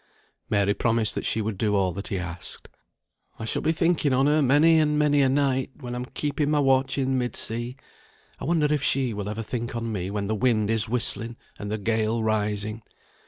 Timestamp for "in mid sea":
6.97-7.75